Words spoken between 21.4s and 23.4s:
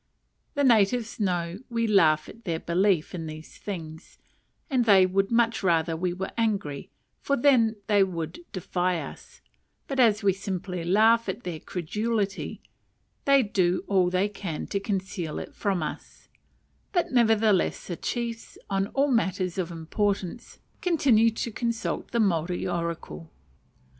consult the Maori oracle.